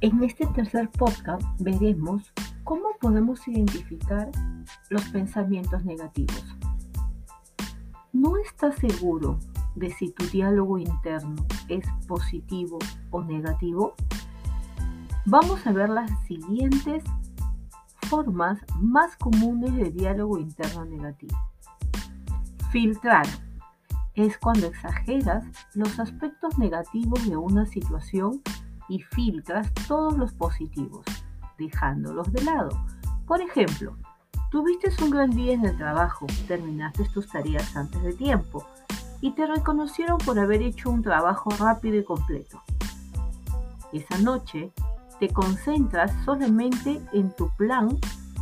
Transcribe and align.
En 0.00 0.22
este 0.22 0.46
tercer 0.46 0.88
podcast 0.90 1.42
veremos 1.58 2.32
cómo 2.62 2.84
podemos 3.00 3.48
identificar 3.48 4.30
los 4.90 5.02
pensamientos 5.06 5.84
negativos. 5.84 6.44
¿No 8.12 8.36
estás 8.36 8.76
seguro 8.76 9.40
de 9.74 9.90
si 9.90 10.10
tu 10.12 10.24
diálogo 10.26 10.78
interno 10.78 11.34
es 11.66 11.84
positivo 12.06 12.78
o 13.10 13.24
negativo? 13.24 13.94
Vamos 15.26 15.66
a 15.66 15.72
ver 15.72 15.88
las 15.88 16.08
siguientes 16.28 17.02
formas 18.08 18.60
más 18.80 19.16
comunes 19.16 19.74
de 19.74 19.90
diálogo 19.90 20.38
interno 20.38 20.84
negativo. 20.84 21.36
Filtrar 22.70 23.26
es 24.14 24.38
cuando 24.38 24.68
exageras 24.68 25.44
los 25.74 25.98
aspectos 25.98 26.56
negativos 26.56 27.28
de 27.28 27.36
una 27.36 27.66
situación 27.66 28.42
y 28.88 29.00
filtras 29.00 29.72
todos 29.86 30.16
los 30.16 30.32
positivos, 30.32 31.04
dejándolos 31.58 32.32
de 32.32 32.42
lado. 32.44 32.70
Por 33.26 33.40
ejemplo, 33.40 33.96
tuviste 34.50 34.90
un 35.02 35.10
gran 35.10 35.30
día 35.30 35.52
en 35.52 35.64
el 35.64 35.76
trabajo, 35.76 36.26
terminaste 36.46 37.04
tus 37.12 37.28
tareas 37.28 37.76
antes 37.76 38.02
de 38.02 38.14
tiempo 38.14 38.64
y 39.20 39.32
te 39.32 39.46
reconocieron 39.46 40.18
por 40.18 40.38
haber 40.38 40.62
hecho 40.62 40.90
un 40.90 41.02
trabajo 41.02 41.50
rápido 41.58 41.96
y 41.96 42.04
completo. 42.04 42.62
Esa 43.92 44.18
noche 44.18 44.72
te 45.18 45.28
concentras 45.28 46.12
solamente 46.24 47.00
en 47.12 47.34
tu 47.34 47.48
plan 47.56 47.98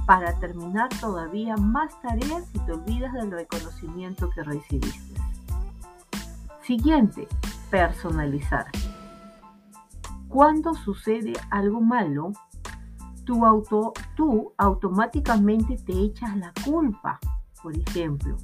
para 0.07 0.39
terminar 0.39 0.89
todavía 1.01 1.57
más 1.57 2.01
tareas 2.01 2.45
y 2.53 2.59
te 2.61 2.73
olvidas 2.73 3.13
del 3.15 3.31
reconocimiento 3.31 4.31
que 4.31 4.43
recibiste. 4.45 5.21
Siguiente, 6.63 7.27
personalizar. 7.71 8.67
Cuando 10.37 10.75
sucede 10.75 11.33
algo 11.49 11.81
malo, 11.81 12.31
tú, 13.25 13.47
auto, 13.47 13.95
tú 14.17 14.53
automáticamente 14.59 15.79
te 15.79 15.95
echas 15.95 16.37
la 16.37 16.53
culpa. 16.63 17.19
Por 17.63 17.75
ejemplo, 17.75 18.37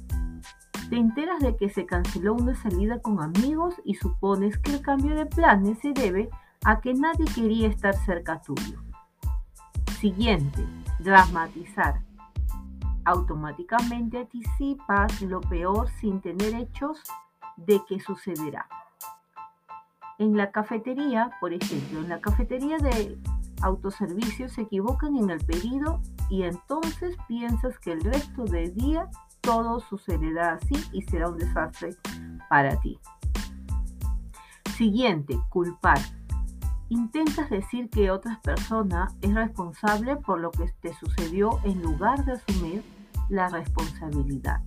te 0.89 0.97
enteras 0.97 1.39
de 1.41 1.55
que 1.55 1.69
se 1.69 1.85
canceló 1.85 2.33
una 2.33 2.55
salida 2.55 2.99
con 2.99 3.21
amigos 3.21 3.75
y 3.85 3.93
supones 3.93 4.57
que 4.57 4.71
el 4.71 4.81
cambio 4.81 5.13
de 5.13 5.27
planes 5.27 5.77
se 5.83 5.93
debe 5.93 6.31
a 6.65 6.81
que 6.81 6.95
nadie 6.95 7.25
quería 7.25 7.67
estar 7.67 7.93
cerca 7.93 8.41
tuyo. 8.41 8.81
Siguiente, 9.99 10.65
dramatizar. 10.97 12.01
Automáticamente 13.05 14.17
anticipas 14.17 15.21
lo 15.21 15.41
peor 15.41 15.91
sin 16.01 16.21
tener 16.21 16.55
hechos 16.55 17.03
de 17.55 17.79
que 17.87 17.99
sucederá. 17.99 18.67
En 20.19 20.37
la 20.37 20.51
cafetería, 20.51 21.31
por 21.39 21.53
ejemplo, 21.53 21.99
en 21.99 22.09
la 22.09 22.21
cafetería 22.21 22.77
de 22.77 23.17
autoservicio 23.61 24.47
se 24.49 24.61
equivocan 24.61 25.15
en 25.17 25.29
el 25.29 25.43
pedido 25.43 26.01
y 26.29 26.43
entonces 26.43 27.15
piensas 27.27 27.79
que 27.79 27.93
el 27.93 28.01
resto 28.01 28.43
del 28.45 28.73
día 28.75 29.09
todo 29.41 29.79
sucederá 29.79 30.53
así 30.53 30.75
y 30.91 31.01
será 31.03 31.29
un 31.29 31.37
desastre 31.37 31.95
para 32.49 32.79
ti. 32.79 32.99
Siguiente, 34.75 35.39
culpar. 35.49 35.99
Intentas 36.89 37.49
decir 37.49 37.89
que 37.89 38.11
otra 38.11 38.39
persona 38.43 39.07
es 39.21 39.33
responsable 39.33 40.15
por 40.17 40.39
lo 40.39 40.51
que 40.51 40.71
te 40.81 40.93
sucedió 40.93 41.59
en 41.63 41.81
lugar 41.81 42.23
de 42.25 42.33
asumir 42.33 42.83
la 43.29 43.49
responsabilidad. 43.49 44.61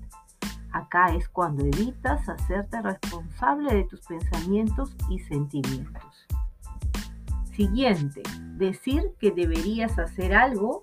Acá 0.77 1.07
es 1.15 1.27
cuando 1.31 1.65
evitas 1.65 2.29
hacerte 2.29 2.83
responsable 2.83 3.75
de 3.75 3.85
tus 3.85 4.03
pensamientos 4.03 4.95
y 5.09 5.21
sentimientos. 5.21 6.27
Siguiente, 7.55 8.23
decir 8.59 9.15
que 9.19 9.31
deberías 9.31 9.99
hacer 9.99 10.35
algo. 10.35 10.83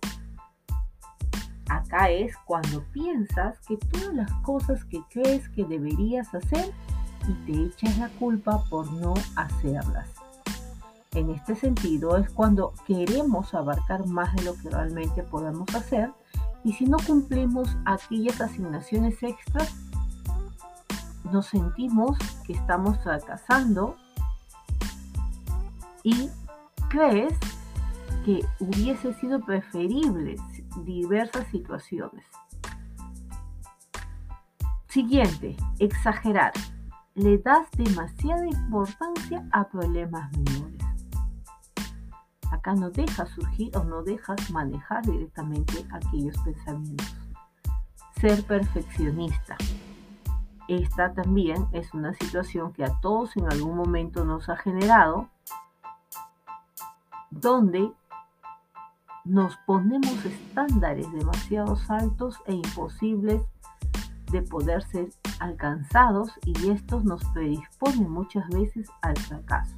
Acá 1.69 2.09
es 2.09 2.35
cuando 2.38 2.84
piensas 2.85 3.59
que 3.68 3.78
todas 3.78 4.16
las 4.16 4.34
cosas 4.41 4.84
que 4.85 5.00
crees 5.12 5.47
que 5.50 5.63
deberías 5.63 6.34
hacer 6.34 6.73
y 7.28 7.34
te 7.45 7.66
echas 7.66 7.95
la 8.00 8.09
culpa 8.18 8.63
por 8.72 8.91
no 8.94 9.13
hacerlas. 9.35 10.09
En 11.13 11.29
este 11.29 11.53
sentido 11.53 12.18
es 12.18 12.31
cuando 12.31 12.73
queremos 12.88 13.53
abarcar 13.53 14.07
más 14.07 14.34
de 14.38 14.41
lo 14.41 14.56
que 14.56 14.72
realmente 14.72 15.22
podemos 15.22 15.69
hacer 15.75 16.09
y 16.63 16.74
si 16.74 16.85
no 16.85 16.97
cumplimos 17.06 17.75
aquellas 17.85 18.40
asignaciones 18.41 19.22
extras, 19.22 19.74
nos 21.31 21.47
sentimos 21.47 22.18
que 22.46 22.53
estamos 22.53 22.97
fracasando 23.03 23.96
y 26.03 26.29
crees 26.90 27.38
que 28.25 28.46
hubiese 28.59 29.13
sido 29.16 29.40
preferible 29.41 30.35
diversas 30.85 31.47
situaciones. 31.51 32.25
Siguiente, 34.88 35.57
exagerar. 35.80 36.53
Le 37.16 37.38
das 37.40 37.68
demasiada 37.72 38.45
importancia 38.45 39.44
a 39.51 39.68
problemas 39.68 40.31
menores. 40.38 40.82
Acá 42.63 42.75
no 42.75 42.90
dejas 42.91 43.28
surgir 43.31 43.75
o 43.75 43.84
no 43.84 44.03
dejas 44.03 44.50
manejar 44.50 45.01
directamente 45.01 45.85
aquellos 45.91 46.38
pensamientos. 46.46 47.13
Ser 48.22 48.41
perfeccionista. 48.46 49.57
Esta 50.69 51.13
también 51.13 51.68
es 51.74 51.94
una 51.94 52.13
situación 52.13 52.72
que 52.72 52.85
a 52.85 53.01
todos 53.01 53.35
en 53.35 53.51
algún 53.51 53.75
momento 53.75 54.24
nos 54.24 54.47
ha 54.47 54.56
generado, 54.56 55.28
donde 57.31 57.91
nos 59.25 59.57
ponemos 59.66 60.24
estándares 60.24 61.12
demasiado 61.12 61.78
altos 61.90 62.40
e 62.45 62.53
imposibles 62.53 63.41
de 64.31 64.41
poder 64.41 64.84
ser 64.84 65.09
alcanzados 65.41 66.31
y 66.45 66.69
estos 66.69 67.03
nos 67.03 67.25
predisponen 67.34 68.09
muchas 68.09 68.47
veces 68.47 68.88
al 69.01 69.18
fracaso. 69.18 69.75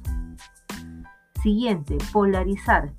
Siguiente, 1.46 1.96
polarizar. 2.12 2.92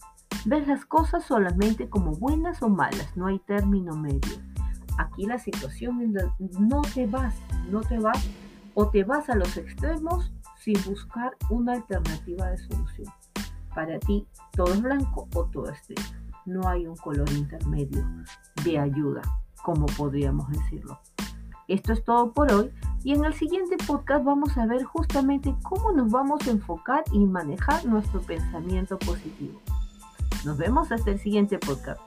Ves 0.46 0.66
las 0.69 0.85
cosas 0.85 1.25
solamente 1.25 1.90
como 1.90 2.13
buenas 2.13 2.63
o 2.63 2.69
malas, 2.69 3.12
no 3.18 3.28
hay 3.28 3.40
término 3.40 3.94
medio. 3.97 4.31
Aquí 4.97 5.25
la 5.25 5.38
situación 5.38 6.13
no 6.57 6.81
te 6.81 7.07
vas, 7.07 7.36
no 7.69 7.81
te 7.81 8.00
vas 8.00 8.25
o 8.74 8.88
te 8.88 9.03
vas 9.03 9.30
a 9.30 9.36
los 9.36 9.57
extremos 9.57 10.31
sin 10.56 10.81
buscar 10.86 11.36
una 11.50 11.74
alternativa 11.74 12.46
de 12.47 12.57
solución. 12.57 13.13
Para 13.75 14.00
ti 14.00 14.25
todo 14.53 14.74
es 14.74 14.81
blanco 14.81 15.28
o 15.36 15.44
todo 15.47 15.69
es 15.69 15.90
negro. 15.90 16.06
No 16.46 16.69
hay 16.69 16.88
un 16.88 16.96
color 16.96 17.30
intermedio 17.31 18.02
de 18.63 18.80
ayuda, 18.80 19.24
como 19.62 19.88
podríamos 19.88 20.50
decirlo. 20.52 21.02
Esto 21.68 21.91
es 21.91 22.02
todo 22.06 22.31
por 22.31 22.50
hoy 22.53 22.72
y 23.07 23.13
en 23.13 23.23
el 23.23 23.34
siguiente 23.34 23.78
podcast 23.88 24.25
vamos 24.25 24.57
a 24.57 24.66
ver 24.66 24.84
justamente 24.84 25.56
cómo 25.63 25.94
nos 25.94 26.12
vamos 26.12 26.45
a 26.45 26.51
enfocar 26.51 27.06
y 27.13 27.19
manejar 27.19 27.85
nuestro 27.85 28.19
pensamiento 28.19 29.00
positivo. 29.00 29.62
Nos 30.44 30.57
vemos 30.57 30.91
hasta 30.91 31.12
el 31.12 31.18
siguiente 31.18 31.57
podcast. 31.57 32.01